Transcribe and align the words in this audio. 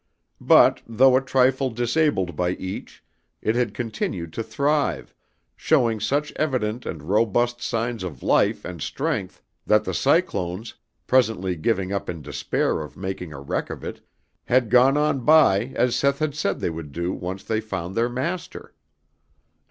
But, 0.41 0.81
though 0.87 1.15
a 1.15 1.21
trifle 1.21 1.69
disabled 1.69 2.35
by 2.35 2.53
each, 2.53 3.03
it 3.39 3.53
had 3.55 3.75
continued 3.75 4.33
to 4.33 4.41
thrive, 4.41 5.13
showing 5.55 5.99
such 5.99 6.33
evident 6.37 6.87
and 6.87 7.03
robust 7.03 7.61
signs 7.61 8.01
of 8.03 8.23
life 8.23 8.65
and 8.65 8.81
strength 8.81 9.43
that 9.67 9.83
the 9.83 9.93
cyclones, 9.93 10.73
presently 11.05 11.55
giving 11.55 11.93
up 11.93 12.09
in 12.09 12.23
despair 12.23 12.81
of 12.81 12.97
making 12.97 13.31
a 13.31 13.39
wreck 13.41 13.69
of 13.69 13.83
it, 13.83 14.01
had 14.45 14.71
gone 14.71 14.97
on 14.97 15.19
by 15.23 15.65
as 15.75 15.95
Seth 15.95 16.17
has 16.17 16.39
said 16.39 16.59
they 16.61 16.71
would 16.71 16.91
do 16.91 17.13
once 17.13 17.43
they 17.43 17.61
found 17.61 17.93
their 17.93 18.09
master. 18.09 18.73